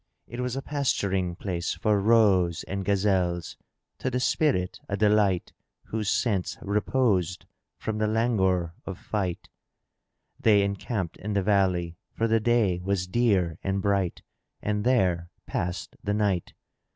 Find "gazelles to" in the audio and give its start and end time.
2.83-4.09